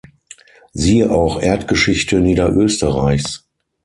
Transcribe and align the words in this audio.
Siehe 0.73 1.11
auch 1.11 1.39
Erdgeschichte 1.39 2.21
Niederösterreichs. 2.21 3.47